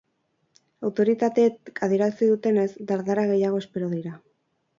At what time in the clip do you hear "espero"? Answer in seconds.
3.67-3.93